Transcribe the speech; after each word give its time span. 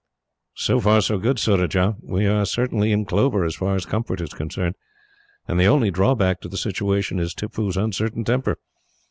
"So 0.55 0.79
far, 0.79 1.01
so 1.01 1.19
good, 1.19 1.37
Surajah. 1.37 1.97
We 2.01 2.25
are 2.25 2.43
certainly 2.43 2.91
in 2.91 3.05
clover, 3.05 3.45
as 3.45 3.57
far 3.57 3.75
as 3.75 3.85
comfort 3.85 4.19
is 4.19 4.33
concerned, 4.33 4.73
and 5.47 5.59
the 5.59 5.67
only 5.67 5.91
drawback 5.91 6.41
to 6.41 6.49
the 6.49 6.57
situation 6.57 7.19
is 7.19 7.35
Tippoo's 7.35 7.77
uncertain 7.77 8.23
temper. 8.23 8.57